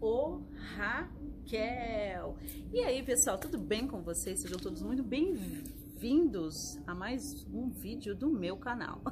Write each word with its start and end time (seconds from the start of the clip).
o 0.00 0.42
Raquel. 0.76 2.36
E 2.72 2.80
aí, 2.80 3.02
pessoal, 3.02 3.38
tudo 3.38 3.58
bem 3.58 3.86
com 3.86 4.00
vocês? 4.00 4.40
Sejam 4.40 4.58
todos 4.58 4.80
muito 4.80 5.02
bem-vindos 5.02 6.78
a 6.86 6.94
mais 6.94 7.44
um 7.52 7.68
vídeo 7.68 8.14
do 8.14 8.28
meu 8.28 8.56
canal. 8.56 9.02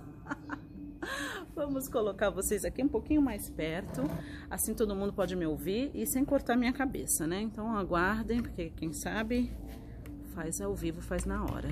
Vamos 1.55 1.89
colocar 1.89 2.31
vocês 2.31 2.65
aqui 2.65 2.83
um 2.83 2.89
pouquinho 2.89 3.21
mais 3.21 3.51
perto, 3.51 4.03
assim 4.51 4.75
todo 4.75 4.95
mundo 4.95 5.13
pode 5.13 5.35
me 5.35 5.47
ouvir 5.47 5.91
e 5.95 6.07
sem 6.07 6.25
cortar 6.25 6.57
minha 6.57 6.73
cabeça, 6.73 7.27
né? 7.27 7.41
Então 7.41 7.77
aguardem, 7.77 8.43
porque 8.43 8.71
quem 8.71 8.93
sabe 8.93 9.53
faz 10.35 10.61
ao 10.61 10.75
vivo, 10.75 11.01
faz 11.01 11.25
na 11.25 11.43
hora. 11.45 11.69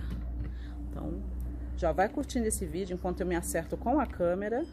Então, 0.89 1.23
já 1.77 1.93
vai 1.93 2.09
curtindo 2.09 2.47
esse 2.47 2.65
vídeo 2.67 2.95
enquanto 2.95 3.21
eu 3.21 3.27
me 3.27 3.37
acerto 3.37 3.77
com 3.77 4.01
a 4.01 4.07
câmera. 4.07 4.65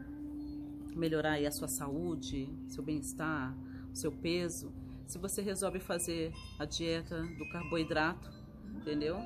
melhorar 0.94 1.44
a 1.44 1.50
sua 1.50 1.66
saúde, 1.66 2.48
seu 2.68 2.84
bem-estar, 2.84 3.52
seu 3.92 4.12
peso, 4.12 4.72
se 5.06 5.18
você 5.18 5.42
resolve 5.42 5.80
fazer 5.80 6.32
a 6.58 6.64
dieta 6.64 7.22
do 7.22 7.48
carboidrato, 7.50 8.30
entendeu? 8.76 9.18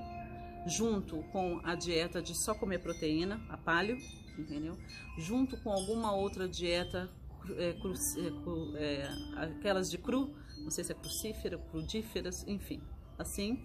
Junto 0.67 1.23
com 1.25 1.61
a 1.63 1.75
dieta 1.75 2.23
de 2.23 2.35
só 2.35 2.55
comer 2.55 2.79
proteína, 2.79 3.41
a 3.51 3.57
palio, 3.57 3.99
entendeu? 4.39 4.77
Junto 5.19 5.57
com 5.58 5.70
alguma 5.70 6.13
outra 6.13 6.48
dieta, 6.48 7.08
é, 7.57 7.75
cru, 7.75 7.95
é, 8.77 8.83
é, 8.83 9.08
aquelas 9.37 9.91
de 9.91 9.98
cru, 9.98 10.35
não 10.58 10.70
sei 10.70 10.85
se 10.85 10.92
é 10.92 10.95
crucífera, 10.95 11.58
crudíferas, 11.70 12.47
enfim, 12.48 12.83
assim. 13.19 13.63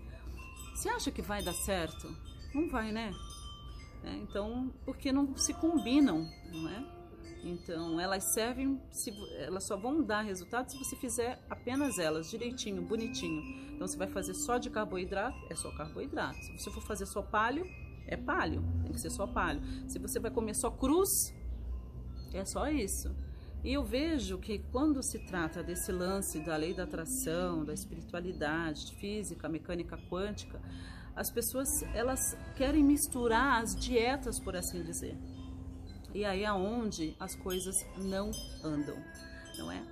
Você 0.76 0.90
acha 0.90 1.10
que 1.10 1.22
vai 1.22 1.42
dar 1.44 1.54
certo? 1.54 2.08
Não 2.54 2.70
vai, 2.70 2.92
né? 2.92 3.12
É, 4.04 4.16
então, 4.18 4.72
porque 4.86 5.12
não 5.12 5.36
se 5.38 5.54
combinam, 5.54 6.30
não 6.52 6.70
é? 6.70 6.86
Então, 7.44 8.00
elas 8.00 8.24
servem, 8.34 8.82
se, 8.90 9.14
elas 9.38 9.66
só 9.66 9.76
vão 9.76 10.02
dar 10.02 10.22
resultado 10.22 10.70
se 10.70 10.78
você 10.78 10.96
fizer 10.96 11.44
apenas 11.50 12.00
elas, 12.00 12.30
direitinho, 12.30 12.82
bonitinho. 12.82 13.42
Então, 13.74 13.88
você 13.88 13.98
vai 13.98 14.08
fazer 14.08 14.34
só 14.34 14.58
de 14.58 14.70
carboidrato, 14.70 15.38
é 15.50 15.56
só 15.56 15.70
carboidrato. 15.72 16.38
Se 16.38 16.58
você 16.58 16.72
for 16.72 16.82
fazer 16.84 17.06
só 17.06 17.22
palho, 17.22 17.66
é 18.08 18.16
palho, 18.16 18.64
tem 18.84 18.92
que 18.92 19.00
ser 19.00 19.10
só 19.10 19.28
palho. 19.28 19.62
Se 19.88 20.00
você 20.00 20.20
vai 20.20 20.32
comer 20.32 20.54
só 20.54 20.72
cruz, 20.72 21.34
é 22.34 22.46
só 22.46 22.70
isso. 22.70 23.14
E 23.64 23.72
eu 23.72 23.84
vejo 23.84 24.38
que 24.40 24.60
quando 24.72 25.02
se 25.02 25.20
trata 25.20 25.64
desse 25.64 25.92
lance 25.92 26.40
da 26.42 26.56
lei 26.58 26.74
da 26.74 26.84
atração, 26.84 27.64
da 27.64 27.74
espiritualidade, 27.74 28.94
física, 28.96 29.48
mecânica 29.48 29.98
quântica, 30.10 30.62
as 31.16 31.30
pessoas 31.30 31.84
elas 31.94 32.38
querem 32.56 32.84
misturar 32.84 33.62
as 33.62 33.76
dietas, 33.76 34.40
por 34.40 34.56
assim 34.56 34.84
dizer. 34.84 35.18
E 36.14 36.26
aí 36.26 36.44
é 36.44 36.54
onde 36.54 37.16
as 37.20 37.36
coisas 37.36 37.86
não 37.98 38.32
andam, 38.64 38.96
não 39.58 39.72
é? 39.72 39.84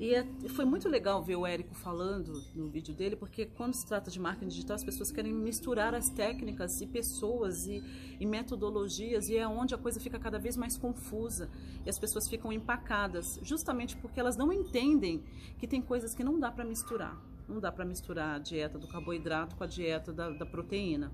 E 0.00 0.14
é, 0.14 0.26
foi 0.48 0.64
muito 0.64 0.88
legal 0.88 1.22
ver 1.22 1.36
o 1.36 1.46
Érico 1.46 1.74
falando 1.74 2.42
no 2.54 2.70
vídeo 2.70 2.94
dele, 2.94 3.16
porque 3.16 3.44
quando 3.44 3.74
se 3.74 3.86
trata 3.86 4.10
de 4.10 4.18
marketing 4.18 4.48
digital, 4.48 4.74
as 4.74 4.82
pessoas 4.82 5.12
querem 5.12 5.30
misturar 5.30 5.94
as 5.94 6.08
técnicas 6.08 6.80
e 6.80 6.86
pessoas 6.86 7.66
e, 7.66 7.84
e 8.18 8.24
metodologias, 8.24 9.28
e 9.28 9.36
é 9.36 9.46
onde 9.46 9.74
a 9.74 9.78
coisa 9.78 10.00
fica 10.00 10.18
cada 10.18 10.38
vez 10.38 10.56
mais 10.56 10.78
confusa 10.78 11.50
e 11.84 11.90
as 11.90 11.98
pessoas 11.98 12.26
ficam 12.26 12.50
empacadas, 12.50 13.38
justamente 13.42 13.94
porque 13.98 14.18
elas 14.18 14.38
não 14.38 14.50
entendem 14.50 15.22
que 15.58 15.66
tem 15.66 15.82
coisas 15.82 16.14
que 16.14 16.24
não 16.24 16.40
dá 16.40 16.50
para 16.50 16.64
misturar. 16.64 17.20
Não 17.50 17.60
dá 17.60 17.72
para 17.72 17.84
misturar 17.84 18.36
a 18.36 18.38
dieta 18.38 18.78
do 18.78 18.86
carboidrato 18.86 19.56
com 19.56 19.64
a 19.64 19.66
dieta 19.66 20.12
da, 20.12 20.30
da 20.30 20.46
proteína, 20.46 21.12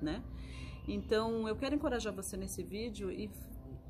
né? 0.00 0.22
Então, 0.88 1.46
eu 1.46 1.54
quero 1.54 1.74
encorajar 1.74 2.12
você 2.12 2.36
nesse 2.36 2.62
vídeo 2.62 3.10
e 3.10 3.30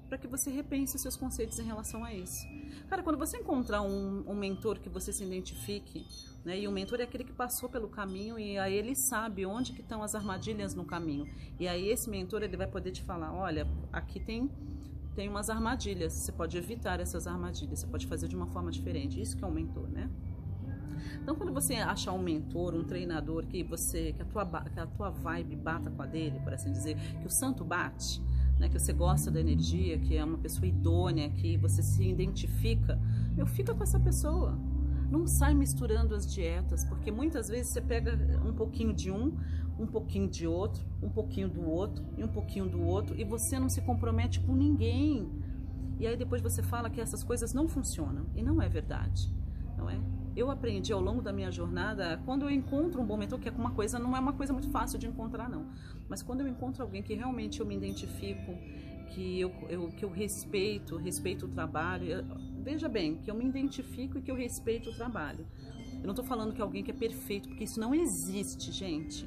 para 0.09 0.19
que 0.19 0.27
você 0.27 0.51
repense 0.51 0.97
os 0.97 1.03
seus 1.03 1.17
conceitos 1.17 1.61
em 1.61 1.63
relação 1.63 2.05
a 2.05 2.13
isso. 2.13 2.45
Cara, 2.89 3.01
quando 3.01 3.17
você 3.17 3.39
encontrar 3.39 3.81
um, 3.83 4.25
um 4.29 4.35
mentor 4.35 4.81
que 4.81 4.89
você 4.89 5.13
se 5.13 5.23
identifique, 5.23 6.05
né, 6.45 6.59
e 6.59 6.67
o 6.67 6.73
mentor 6.73 7.01
é 7.01 7.05
aquele 7.05 7.23
que 7.23 7.33
passou 7.33 7.69
pelo 7.69 7.89
caminho 7.89 8.37
e 8.37 8.59
aí 8.59 8.75
ele 8.75 8.97
sabe 8.97 9.47
onde 9.47 9.73
que 9.73 9.81
estão 9.81 10.03
as 10.03 10.17
armadilhas 10.17 10.75
no 10.75 10.85
caminho. 10.85 11.29
E 11.61 11.69
aí 11.69 11.89
esse 11.89 12.11
mentor 12.11 12.43
ele 12.43 12.57
vai 12.57 12.67
poder 12.67 12.91
te 12.91 13.05
falar, 13.05 13.33
olha, 13.33 13.69
aqui 13.93 14.19
tem 14.19 14.51
tem 15.15 15.29
umas 15.29 15.51
armadilhas, 15.51 16.13
você 16.13 16.33
pode 16.33 16.57
evitar 16.57 17.01
essas 17.01 17.27
armadilhas, 17.27 17.81
você 17.81 17.87
pode 17.87 18.07
fazer 18.07 18.29
de 18.29 18.37
uma 18.37 18.47
forma 18.47 18.71
diferente. 18.71 19.21
Isso 19.21 19.37
que 19.37 19.45
é 19.45 19.47
um 19.47 19.51
mentor, 19.51 19.89
né? 19.89 20.09
Então, 21.23 21.35
quando 21.35 21.53
você 21.53 21.75
achar 21.75 22.13
um 22.13 22.23
mentor, 22.23 22.75
um 22.75 22.85
treinador 22.85 23.47
que 23.47 23.63
você 23.63 24.13
que 24.13 24.23
a 24.23 24.25
tua 24.25 24.47
que 24.63 24.81
a 24.81 24.87
tua 24.87 25.11
vibe 25.11 25.57
bata 25.57 25.91
com 25.91 26.03
a 26.03 26.07
dele, 26.07 26.41
por 26.41 26.53
assim 26.53 26.73
dizer, 26.73 26.97
que 27.21 27.27
o 27.27 27.31
santo 27.31 27.65
bate, 27.65 28.23
né, 28.61 28.69
que 28.69 28.79
você 28.79 28.93
gosta 28.93 29.31
da 29.31 29.41
energia, 29.41 29.99
que 29.99 30.17
é 30.17 30.23
uma 30.23 30.39
pessoa 30.39 30.67
idônea, 30.67 31.31
que 31.31 31.57
você 31.57 31.83
se 31.83 32.07
identifica, 32.07 33.01
meu, 33.35 33.47
fica 33.47 33.75
com 33.75 33.83
essa 33.83 33.99
pessoa. 33.99 34.59
Não 35.11 35.27
sai 35.27 35.55
misturando 35.55 36.15
as 36.15 36.31
dietas, 36.31 36.85
porque 36.85 37.11
muitas 37.11 37.49
vezes 37.49 37.73
você 37.73 37.81
pega 37.81 38.17
um 38.47 38.53
pouquinho 38.53 38.93
de 38.93 39.11
um, 39.11 39.37
um 39.79 39.87
pouquinho 39.87 40.29
de 40.29 40.47
outro, 40.47 40.85
um 41.03 41.09
pouquinho 41.09 41.49
do 41.49 41.67
outro 41.69 42.05
e 42.17 42.23
um 42.23 42.29
pouquinho 42.29 42.69
do 42.69 42.81
outro, 42.83 43.19
e 43.19 43.25
você 43.25 43.59
não 43.59 43.69
se 43.69 43.81
compromete 43.81 44.39
com 44.41 44.55
ninguém. 44.55 45.29
E 45.99 46.07
aí 46.07 46.17
depois 46.17 46.41
você 46.41 46.63
fala 46.63 46.89
que 46.89 47.01
essas 47.01 47.25
coisas 47.25 47.53
não 47.53 47.67
funcionam, 47.67 48.27
e 48.37 48.43
não 48.43 48.63
é 48.63 48.69
verdade, 48.69 49.35
não 49.77 49.89
é? 49.91 49.99
Eu 50.37 50.51
aprendi 50.51 50.93
ao 50.93 51.01
longo 51.01 51.21
da 51.21 51.33
minha 51.33 51.51
jornada, 51.51 52.21
quando 52.25 52.43
eu 52.43 52.51
encontro 52.51 53.01
um 53.01 53.05
bom 53.05 53.17
mentor, 53.17 53.39
que 53.39 53.49
é 53.49 53.53
uma 53.53 53.73
coisa, 53.73 53.99
não 53.99 54.17
é 54.17 54.21
uma 54.21 54.33
coisa 54.33 54.53
muito 54.53 54.71
fácil 54.71 54.99
de 54.99 55.07
encontrar, 55.07 55.49
não. 55.49 55.67
Mas 56.09 56.23
quando 56.23 56.41
eu 56.41 56.49
encontro 56.49 56.83
alguém 56.83 57.03
que 57.03 57.15
realmente 57.15 57.61
eu 57.61 57.67
me 57.67 57.77
identifico, 57.77 58.57
que 59.11 59.41
eu, 59.41 59.53
eu 59.69 59.89
que 59.89 60.05
eu 60.05 60.11
respeito, 60.11 60.97
respeito 60.97 61.47
o 61.47 61.49
trabalho, 61.49 62.07
eu, 62.07 62.25
veja 62.63 62.89
bem, 62.89 63.17
que 63.17 63.31
eu 63.31 63.35
me 63.35 63.45
identifico 63.45 64.19
e 64.19 64.23
que 64.23 64.31
eu 64.31 64.37
respeito 64.37 64.91
o 64.91 64.95
trabalho. 64.95 65.47
Eu 65.95 66.05
não 66.05 66.11
estou 66.11 66.25
falando 66.25 66.55
que 66.55 66.63
alguém 66.63 66.83
que 66.83 66.91
é 66.91 66.95
perfeito, 66.95 67.49
porque 67.49 67.65
isso 67.65 67.81
não 67.81 67.95
existe, 67.95 68.73
gente. 68.73 69.27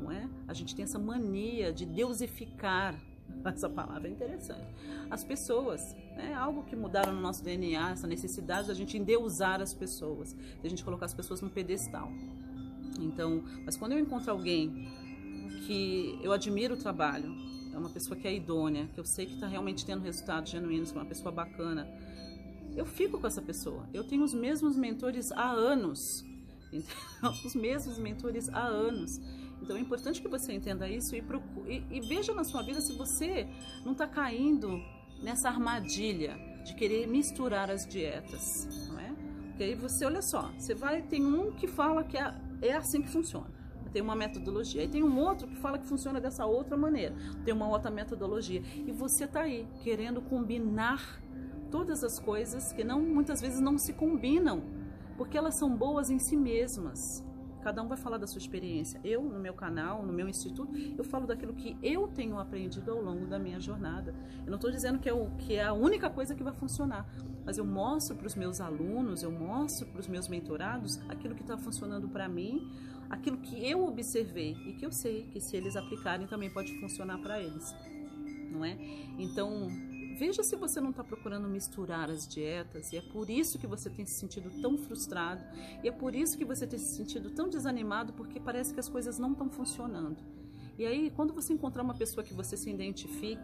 Não 0.00 0.10
é? 0.10 0.28
A 0.46 0.54
gente 0.54 0.74
tem 0.74 0.82
essa 0.82 0.98
mania 0.98 1.72
de 1.72 1.84
deusificar 1.84 2.94
essa 3.44 3.68
palavra 3.68 4.08
é 4.08 4.10
interessante. 4.10 4.66
As 5.10 5.24
pessoas, 5.24 5.96
é 6.16 6.34
algo 6.34 6.64
que 6.64 6.76
mudaram 6.76 7.12
no 7.12 7.20
nosso 7.20 7.42
DNA, 7.42 7.90
essa 7.90 8.06
necessidade 8.06 8.68
da 8.68 8.74
gente 8.74 8.96
endeusar 8.96 9.60
as 9.60 9.72
pessoas, 9.72 10.34
da 10.62 10.68
gente 10.68 10.84
colocar 10.84 11.06
as 11.06 11.14
pessoas 11.14 11.40
no 11.40 11.50
pedestal. 11.50 12.10
Então, 13.00 13.42
mas 13.64 13.76
quando 13.76 13.92
eu 13.92 13.98
encontro 13.98 14.30
alguém 14.30 14.88
que 15.66 16.18
eu 16.22 16.32
admiro 16.32 16.74
o 16.74 16.76
trabalho, 16.76 17.34
é 17.72 17.78
uma 17.78 17.90
pessoa 17.90 18.16
que 18.16 18.26
é 18.26 18.34
idônea, 18.34 18.88
que 18.92 18.98
eu 18.98 19.04
sei 19.04 19.26
que 19.26 19.34
está 19.34 19.46
realmente 19.46 19.86
tendo 19.86 20.02
resultados 20.02 20.50
genuínos, 20.50 20.90
uma 20.92 21.04
pessoa 21.04 21.30
bacana, 21.30 21.88
eu 22.76 22.84
fico 22.84 23.20
com 23.20 23.26
essa 23.26 23.42
pessoa. 23.42 23.88
Eu 23.92 24.04
tenho 24.04 24.24
os 24.24 24.34
mesmos 24.34 24.76
mentores 24.76 25.32
há 25.32 25.50
anos 25.50 26.24
Os 27.44 27.54
mesmos 27.54 27.98
mentores 27.98 28.48
há 28.50 28.64
anos. 28.64 29.20
Então 29.62 29.76
é 29.76 29.80
importante 29.80 30.20
que 30.20 30.28
você 30.28 30.52
entenda 30.52 30.88
isso 30.88 31.14
e, 31.14 31.22
procure, 31.22 31.84
e, 31.90 31.98
e 31.98 32.00
veja 32.00 32.34
na 32.34 32.44
sua 32.44 32.62
vida 32.62 32.80
se 32.80 32.92
você 32.96 33.48
não 33.84 33.92
está 33.92 34.06
caindo 34.06 34.80
nessa 35.22 35.48
armadilha 35.48 36.36
de 36.64 36.74
querer 36.74 37.06
misturar 37.06 37.70
as 37.70 37.86
dietas, 37.86 38.88
não 38.88 39.00
é? 39.00 39.12
Porque 39.48 39.64
aí 39.64 39.74
você, 39.74 40.04
olha 40.04 40.22
só, 40.22 40.52
você 40.56 40.74
vai, 40.74 41.02
tem 41.02 41.24
um 41.24 41.52
que 41.52 41.66
fala 41.66 42.04
que 42.04 42.16
é, 42.16 42.34
é 42.62 42.72
assim 42.74 43.02
que 43.02 43.08
funciona 43.08 43.58
tem 43.88 44.02
uma 44.02 44.14
metodologia. 44.14 44.84
E 44.84 44.88
tem 44.88 45.02
um 45.02 45.18
outro 45.18 45.48
que 45.48 45.56
fala 45.56 45.78
que 45.78 45.86
funciona 45.86 46.20
dessa 46.20 46.46
outra 46.46 46.76
maneira, 46.76 47.14
tem 47.44 47.52
uma 47.54 47.68
outra 47.68 47.90
metodologia. 47.90 48.62
E 48.86 48.92
você 48.92 49.24
está 49.24 49.40
aí 49.40 49.66
querendo 49.82 50.20
combinar 50.20 51.20
todas 51.70 52.02
as 52.02 52.18
coisas 52.18 52.72
que 52.72 52.84
não 52.84 53.00
muitas 53.00 53.40
vezes 53.40 53.60
não 53.60 53.78
se 53.78 53.92
combinam, 53.92 54.62
porque 55.16 55.36
elas 55.36 55.58
são 55.58 55.74
boas 55.74 56.10
em 56.10 56.18
si 56.18 56.36
mesmas. 56.36 57.24
Cada 57.68 57.82
um 57.82 57.86
vai 57.86 57.98
falar 57.98 58.16
da 58.16 58.26
sua 58.26 58.38
experiência. 58.38 58.98
Eu, 59.04 59.22
no 59.22 59.38
meu 59.38 59.52
canal, 59.52 60.02
no 60.02 60.10
meu 60.10 60.26
instituto, 60.26 60.72
eu 60.96 61.04
falo 61.04 61.26
daquilo 61.26 61.52
que 61.52 61.76
eu 61.82 62.08
tenho 62.08 62.38
aprendido 62.38 62.90
ao 62.90 63.02
longo 63.02 63.26
da 63.26 63.38
minha 63.38 63.60
jornada. 63.60 64.14
Eu 64.38 64.46
não 64.46 64.54
estou 64.54 64.70
dizendo 64.70 64.98
que 64.98 65.06
é, 65.06 65.12
o, 65.12 65.26
que 65.36 65.56
é 65.56 65.64
a 65.64 65.74
única 65.74 66.08
coisa 66.08 66.34
que 66.34 66.42
vai 66.42 66.54
funcionar, 66.54 67.06
mas 67.44 67.58
eu 67.58 67.66
mostro 67.66 68.16
para 68.16 68.26
os 68.26 68.34
meus 68.34 68.58
alunos, 68.58 69.22
eu 69.22 69.30
mostro 69.30 69.86
para 69.88 70.00
os 70.00 70.08
meus 70.08 70.28
mentorados 70.28 70.98
aquilo 71.10 71.34
que 71.34 71.42
está 71.42 71.58
funcionando 71.58 72.08
para 72.08 72.26
mim, 72.26 72.72
aquilo 73.10 73.36
que 73.36 73.62
eu 73.68 73.84
observei 73.84 74.56
e 74.64 74.72
que 74.72 74.86
eu 74.86 74.90
sei 74.90 75.24
que 75.24 75.38
se 75.38 75.54
eles 75.54 75.76
aplicarem 75.76 76.26
também 76.26 76.48
pode 76.48 76.72
funcionar 76.80 77.18
para 77.18 77.38
eles, 77.38 77.74
não 78.50 78.64
é? 78.64 78.78
Então, 79.18 79.68
veja 80.18 80.42
se 80.42 80.56
você 80.56 80.80
não 80.80 80.90
está 80.90 81.04
procurando 81.04 81.48
misturar 81.48 82.10
as 82.10 82.26
dietas 82.26 82.92
e 82.92 82.96
é 82.96 83.00
por 83.00 83.30
isso 83.30 83.58
que 83.58 83.66
você 83.66 83.88
tem 83.88 84.04
se 84.04 84.14
sentido 84.14 84.50
tão 84.60 84.76
frustrado 84.76 85.42
e 85.82 85.88
é 85.88 85.92
por 85.92 86.14
isso 86.14 86.36
que 86.36 86.44
você 86.44 86.66
tem 86.66 86.78
se 86.78 86.96
sentido 86.96 87.30
tão 87.30 87.48
desanimado 87.48 88.12
porque 88.12 88.40
parece 88.40 88.74
que 88.74 88.80
as 88.80 88.88
coisas 88.88 89.18
não 89.18 89.32
estão 89.32 89.48
funcionando. 89.48 90.18
E 90.76 90.86
aí, 90.86 91.10
quando 91.10 91.32
você 91.32 91.52
encontrar 91.52 91.82
uma 91.82 91.94
pessoa 91.94 92.24
que 92.24 92.34
você 92.34 92.56
se 92.56 92.70
identifique, 92.70 93.42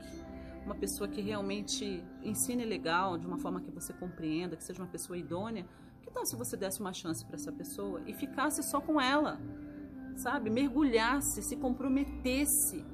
uma 0.65 0.75
pessoa 0.75 1.09
que 1.09 1.21
realmente 1.21 2.03
ensine 2.23 2.65
legal, 2.65 3.19
de 3.19 3.27
uma 3.27 3.39
forma 3.39 3.61
que 3.61 3.71
você 3.71 3.93
compreenda, 3.93 4.57
que 4.57 4.63
seja 4.63 4.81
uma 4.81 4.89
pessoa 4.89 5.19
idônea, 5.19 5.67
tal 6.15 6.25
se 6.25 6.37
você 6.37 6.57
desse 6.57 6.81
uma 6.81 6.93
chance 6.93 7.25
para 7.25 7.35
essa 7.35 7.51
pessoa 7.51 8.01
e 8.07 8.15
ficasse 8.15 8.63
só 8.63 8.81
com 8.81 9.01
ela, 9.01 9.41
sabe? 10.17 10.49
Mergulhasse, 10.49 11.43
se 11.43 11.57
comprometesse. 11.57 12.85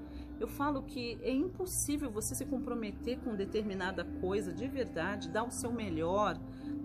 Eu 0.41 0.49
falo 0.49 0.83
que 0.83 1.19
é 1.23 1.31
impossível 1.31 2.11
você 2.11 2.35
se 2.35 2.47
comprometer 2.47 3.19
com 3.21 3.37
determinada 3.37 4.05
coisa 4.23 4.53
de 4.53 4.67
verdade, 4.67 5.29
dar 5.29 5.45
o 5.45 5.51
seu 5.51 5.71
melhor 5.71 6.41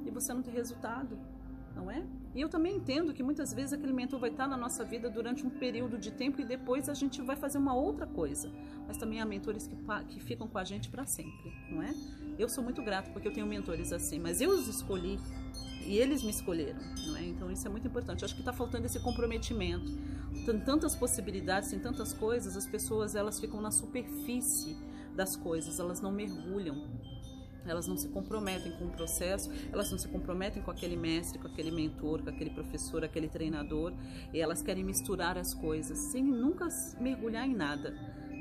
e 0.05 0.11
você 0.11 0.33
não 0.33 0.41
ter 0.41 0.51
resultado, 0.51 1.17
não 1.73 1.89
é? 1.89 2.05
E 2.35 2.41
eu 2.41 2.49
também 2.49 2.75
entendo 2.75 3.13
que 3.13 3.23
muitas 3.23 3.53
vezes 3.53 3.71
aquele 3.71 3.93
mentor 3.93 4.19
vai 4.19 4.29
estar 4.29 4.45
na 4.45 4.57
nossa 4.57 4.83
vida 4.83 5.09
durante 5.09 5.47
um 5.47 5.49
período 5.49 5.97
de 5.97 6.11
tempo 6.11 6.41
e 6.41 6.43
depois 6.43 6.89
a 6.89 6.93
gente 6.93 7.21
vai 7.21 7.37
fazer 7.37 7.57
uma 7.57 7.73
outra 7.73 8.05
coisa. 8.05 8.51
Mas 8.85 8.97
também 8.97 9.21
há 9.21 9.25
mentores 9.25 9.65
que, 9.65 9.77
que 10.09 10.19
ficam 10.19 10.49
com 10.49 10.57
a 10.57 10.65
gente 10.65 10.89
para 10.89 11.05
sempre, 11.05 11.53
não 11.71 11.81
é? 11.81 11.95
Eu 12.37 12.49
sou 12.49 12.61
muito 12.61 12.83
grato 12.83 13.09
porque 13.13 13.29
eu 13.29 13.33
tenho 13.33 13.47
mentores 13.47 13.93
assim, 13.93 14.19
mas 14.19 14.41
eu 14.41 14.49
os 14.49 14.67
escolhi 14.67 15.17
e 15.85 15.97
eles 15.97 16.23
me 16.23 16.31
escolheram, 16.31 16.79
não 17.07 17.17
é? 17.17 17.23
Então 17.23 17.51
isso 17.51 17.67
é 17.67 17.69
muito 17.69 17.87
importante. 17.87 18.21
Eu 18.21 18.25
acho 18.25 18.33
que 18.35 18.41
está 18.41 18.51
faltando 18.51 18.85
esse 18.85 18.99
comprometimento. 18.99 19.91
Tem 20.45 20.59
tantas 20.59 20.95
possibilidades, 20.95 21.69
tem 21.69 21.79
tantas 21.79 22.11
coisas, 22.13 22.57
as 22.57 22.65
pessoas 22.65 23.15
elas 23.15 23.39
ficam 23.39 23.61
na 23.61 23.71
superfície 23.71 24.75
das 25.15 25.35
coisas, 25.35 25.79
elas 25.79 26.01
não 26.01 26.11
mergulham. 26.11 26.83
Elas 27.65 27.87
não 27.87 27.97
se 27.97 28.09
comprometem 28.09 28.71
com 28.73 28.85
o 28.85 28.89
processo, 28.91 29.49
elas 29.71 29.89
não 29.89 29.97
se 29.97 30.07
comprometem 30.07 30.61
com 30.61 30.69
aquele 30.69 30.95
mestre, 30.95 31.39
com 31.39 31.47
aquele 31.47 31.71
mentor, 31.71 32.21
com 32.21 32.29
aquele 32.29 32.51
professor, 32.51 33.03
aquele 33.03 33.27
treinador, 33.27 33.91
e 34.31 34.39
elas 34.39 34.61
querem 34.61 34.83
misturar 34.83 35.35
as 35.35 35.53
coisas 35.53 35.97
sem 35.97 36.23
nunca 36.23 36.67
mergulhar 36.99 37.47
em 37.47 37.55
nada, 37.55 37.91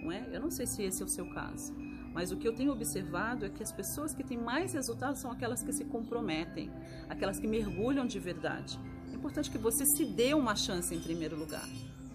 não 0.02 0.12
é? 0.12 0.28
Eu 0.30 0.40
não 0.40 0.50
sei 0.50 0.66
se 0.66 0.82
esse 0.82 1.02
é 1.02 1.06
o 1.06 1.08
seu 1.08 1.26
caso. 1.30 1.74
Mas 2.14 2.30
o 2.30 2.36
que 2.36 2.46
eu 2.46 2.54
tenho 2.54 2.70
observado 2.70 3.44
é 3.44 3.48
que 3.48 3.62
as 3.62 3.72
pessoas 3.72 4.14
que 4.14 4.22
têm 4.22 4.38
mais 4.38 4.72
resultados 4.72 5.20
são 5.20 5.32
aquelas 5.32 5.64
que 5.64 5.72
se 5.72 5.84
comprometem, 5.84 6.70
aquelas 7.08 7.40
que 7.40 7.46
mergulham 7.48 8.06
de 8.06 8.20
verdade. 8.20 8.78
É 9.12 9.16
importante 9.16 9.50
que 9.50 9.58
você 9.58 9.84
se 9.84 10.04
dê 10.04 10.32
uma 10.32 10.54
chance 10.54 10.94
em 10.94 11.00
primeiro 11.00 11.36
lugar 11.36 11.68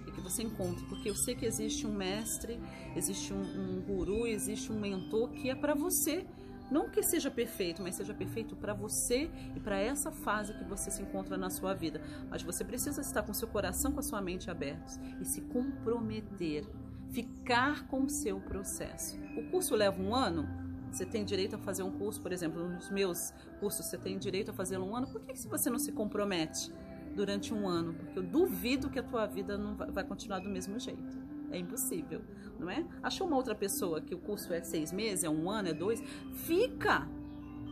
e 0.08 0.12
que 0.12 0.22
você 0.22 0.42
encontre, 0.42 0.86
porque 0.86 1.10
eu 1.10 1.16
sei 1.16 1.36
que 1.36 1.46
existe 1.46 1.86
um 1.86 1.94
mestre, 1.94 2.58
existe 2.96 3.34
um, 3.34 3.42
um 3.42 3.82
guru, 3.82 4.26
existe 4.26 4.72
um 4.72 4.80
mentor 4.80 5.30
que 5.32 5.50
é 5.50 5.56
para 5.56 5.76
você. 5.76 6.26
Não 6.72 6.88
que 6.88 7.02
seja 7.02 7.32
perfeito, 7.32 7.82
mas 7.82 7.96
seja 7.96 8.14
perfeito 8.14 8.56
para 8.56 8.74
você 8.74 9.30
e 9.56 9.60
para 9.60 9.80
essa 9.80 10.12
fase 10.12 10.54
que 10.54 10.64
você 10.64 10.92
se 10.92 11.02
encontra 11.02 11.36
na 11.36 11.50
sua 11.50 11.74
vida. 11.74 12.00
Mas 12.30 12.44
você 12.44 12.64
precisa 12.64 13.02
estar 13.02 13.24
com 13.24 13.34
seu 13.34 13.48
coração, 13.48 13.92
com 13.92 14.00
a 14.00 14.04
sua 14.04 14.22
mente 14.22 14.52
abertos 14.52 15.00
e 15.20 15.26
se 15.26 15.42
comprometer 15.42 16.64
ficar 17.12 17.88
com 17.88 18.04
o 18.04 18.10
seu 18.10 18.40
processo. 18.40 19.18
O 19.38 19.50
curso 19.50 19.76
leva 19.76 20.02
um 20.02 20.14
ano? 20.14 20.48
Você 20.92 21.06
tem 21.06 21.24
direito 21.24 21.56
a 21.56 21.60
fazer 21.60 21.84
um 21.84 21.92
curso, 21.92 22.20
por 22.22 22.32
exemplo, 22.32 22.68
nos 22.68 22.90
meus 22.90 23.32
cursos 23.60 23.86
você 23.86 23.98
tem 23.98 24.18
direito 24.18 24.52
a 24.52 24.54
fazer 24.54 24.78
um 24.80 24.96
ano. 24.96 25.08
Por 25.08 25.22
que, 25.22 25.34
que 25.34 25.48
você 25.48 25.70
não 25.70 25.78
se 25.78 25.92
compromete 25.92 26.72
durante 27.16 27.54
um 27.54 27.68
ano? 27.68 27.94
Porque 27.94 28.18
eu 28.18 28.24
duvido 28.24 28.90
que 28.90 29.00
a 29.00 29.04
tua 29.04 29.26
vida 29.28 29.58
não 29.58 29.76
vai 29.76 30.04
continuar 30.04 30.40
do 30.40 30.50
mesmo 30.50 30.80
jeito. 30.80 31.18
É 31.52 31.58
impossível, 31.58 32.22
não 32.60 32.70
é? 32.70 32.86
Achou 33.02 33.28
uma 33.28 33.36
outra 33.36 33.56
pessoa 33.56 34.02
que 34.02 34.14
o 34.14 34.20
curso 34.20 34.54
é 34.54 34.62
seis 34.62 34.92
meses, 34.92 35.24
é 35.24 35.30
um 35.30 35.50
ano, 35.50 35.70
é 35.70 35.74
dois? 35.74 36.02
Fica! 36.34 37.08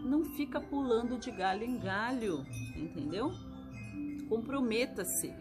Não 0.04 0.24
fica 0.24 0.60
pulando 0.60 1.18
de 1.18 1.32
galho 1.32 1.64
em 1.64 1.78
galho, 1.78 2.46
entendeu? 2.76 3.32
Comprometa-se 4.30 5.34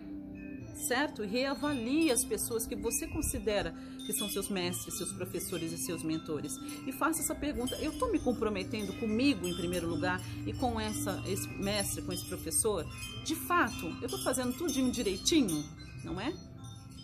certo? 0.77 1.25
E 1.25 1.27
reavalie 1.27 2.11
as 2.11 2.25
pessoas 2.25 2.67
que 2.67 2.77
você 2.77 3.07
considera 3.07 3.75
que 4.05 4.13
são 4.13 4.29
seus 4.29 4.49
mestres, 4.49 4.97
seus 4.97 5.13
professores 5.13 5.73
e 5.73 5.79
seus 5.79 6.03
mentores. 6.03 6.57
E 6.87 6.93
faça 6.93 7.21
essa 7.21 7.35
pergunta: 7.35 7.75
eu 7.77 7.93
estou 7.93 8.11
me 8.11 8.19
comprometendo 8.19 8.93
comigo 8.99 9.47
em 9.47 9.57
primeiro 9.57 9.89
lugar 9.89 10.21
e 10.47 10.53
com 10.53 10.81
essa, 10.81 11.23
esse 11.27 11.49
mestre, 11.49 12.03
com 12.03 12.13
esse 12.13 12.25
professor? 12.27 12.87
De 13.25 13.35
fato, 13.35 13.87
eu 14.01 14.07
estou 14.07 14.23
fazendo 14.23 14.57
tudinho 14.57 14.91
direitinho? 14.91 15.65
Não 16.05 16.21
é? 16.21 16.33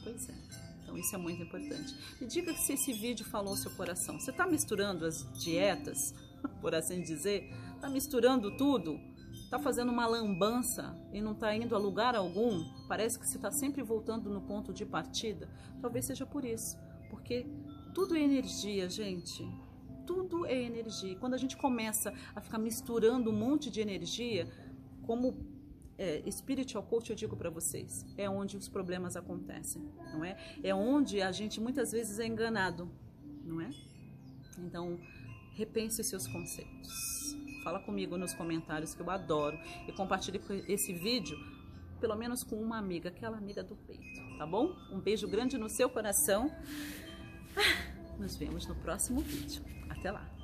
Pois 0.04 0.28
é. 0.28 0.34
Então 0.82 0.96
isso 0.98 1.14
é 1.14 1.18
muito 1.18 1.42
importante. 1.42 1.96
Me 2.20 2.26
diga 2.26 2.52
se 2.54 2.74
esse 2.74 2.92
vídeo 2.92 3.24
falou 3.24 3.56
seu 3.56 3.70
coração. 3.70 4.20
Você 4.20 4.30
está 4.30 4.46
misturando 4.46 5.06
as 5.06 5.26
dietas, 5.38 6.14
por 6.60 6.74
assim 6.74 7.02
dizer? 7.02 7.50
Está 7.74 7.88
misturando 7.88 8.56
tudo? 8.56 9.00
Está 9.52 9.62
fazendo 9.62 9.92
uma 9.92 10.06
lambança 10.06 10.98
e 11.12 11.20
não 11.20 11.32
está 11.32 11.54
indo 11.54 11.76
a 11.76 11.78
lugar 11.78 12.16
algum, 12.16 12.64
parece 12.88 13.18
que 13.18 13.28
você 13.28 13.36
está 13.36 13.50
sempre 13.50 13.82
voltando 13.82 14.30
no 14.30 14.40
ponto 14.40 14.72
de 14.72 14.86
partida, 14.86 15.46
talvez 15.78 16.06
seja 16.06 16.24
por 16.24 16.42
isso. 16.42 16.78
Porque 17.10 17.46
tudo 17.92 18.16
é 18.16 18.20
energia, 18.20 18.88
gente. 18.88 19.46
Tudo 20.06 20.46
é 20.46 20.58
energia. 20.58 21.14
Quando 21.16 21.34
a 21.34 21.36
gente 21.36 21.54
começa 21.58 22.14
a 22.34 22.40
ficar 22.40 22.56
misturando 22.56 23.28
um 23.28 23.38
monte 23.38 23.70
de 23.70 23.82
energia, 23.82 24.50
como 25.02 25.36
é, 25.98 26.22
spiritual 26.30 26.82
coach 26.82 27.10
eu 27.10 27.16
digo 27.16 27.36
para 27.36 27.50
vocês, 27.50 28.06
é 28.16 28.30
onde 28.30 28.56
os 28.56 28.70
problemas 28.70 29.16
acontecem, 29.16 29.82
não 30.14 30.24
é? 30.24 30.34
É 30.62 30.74
onde 30.74 31.20
a 31.20 31.30
gente 31.30 31.60
muitas 31.60 31.92
vezes 31.92 32.18
é 32.18 32.26
enganado, 32.26 32.90
não 33.44 33.60
é? 33.60 33.68
Então, 34.58 34.98
repense 35.52 36.00
os 36.00 36.06
seus 36.06 36.26
conceitos. 36.26 37.21
Fala 37.62 37.78
comigo 37.78 38.16
nos 38.16 38.34
comentários 38.34 38.94
que 38.94 39.00
eu 39.00 39.10
adoro 39.10 39.58
e 39.86 39.92
compartilhe 39.92 40.40
esse 40.68 40.92
vídeo 40.92 41.38
pelo 42.00 42.16
menos 42.16 42.42
com 42.42 42.56
uma 42.56 42.78
amiga, 42.78 43.10
aquela 43.10 43.36
amiga 43.36 43.62
do 43.62 43.76
peito, 43.76 44.20
tá 44.36 44.44
bom? 44.44 44.74
Um 44.90 44.98
beijo 44.98 45.28
grande 45.28 45.56
no 45.56 45.68
seu 45.68 45.88
coração. 45.88 46.50
Ah, 47.56 48.18
nos 48.18 48.34
vemos 48.34 48.66
no 48.66 48.74
próximo 48.74 49.20
vídeo. 49.20 49.62
Até 49.88 50.10
lá! 50.10 50.41